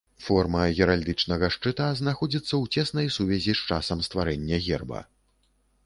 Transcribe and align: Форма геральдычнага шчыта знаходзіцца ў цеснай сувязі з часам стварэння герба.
Форма 0.27 0.61
геральдычнага 0.77 1.49
шчыта 1.57 1.91
знаходзіцца 2.01 2.49
ў 2.61 2.65
цеснай 2.75 3.07
сувязі 3.19 3.53
з 3.61 3.71
часам 3.71 4.05
стварэння 4.09 4.57
герба. 4.71 5.09